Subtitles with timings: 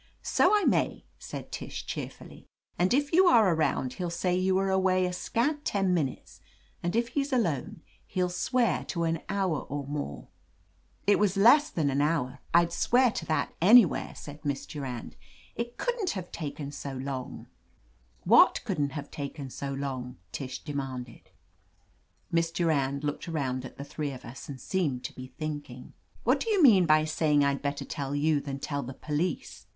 [0.23, 2.47] So I may," said Tish cheerfully.
[2.79, 6.41] "And if you are around he'll say you were away a scant ten minutes
[6.81, 10.27] and if he's alone, he'll swear to an hour or more."
[11.05, 13.61] "It was less than an hour, I'd swear to that 151
[13.99, 15.15] <r *<i THE AMAZING ADVENTURES anywhere," said Miss Durand.
[15.53, 17.45] "It couldn't have taken so long!"
[18.23, 21.29] "What couldn't have taken so long?" Tish demanded.
[22.31, 25.93] Miss Durand looked around at the three of us and seemed to be thinking.
[26.23, 29.67] "What do you mean by saying Fd better tell you than tell the police?"